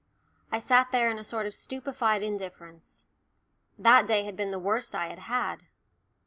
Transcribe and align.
I 0.51 0.57
sat 0.57 0.91
there 0.91 1.11
in 1.11 1.19
a 1.19 1.23
sort 1.23 1.45
of 1.45 1.53
stupefied 1.53 2.23
indifference. 2.23 3.03
That 3.77 4.07
day 4.07 4.23
had 4.23 4.35
been 4.35 4.49
the 4.49 4.57
worst 4.57 4.95
I 4.95 5.05
had 5.09 5.19
had. 5.19 5.65